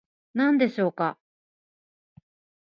[0.33, 1.19] 何でしょうか